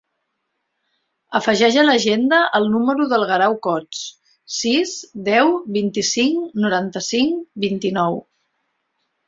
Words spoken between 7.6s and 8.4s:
vint-i-nou.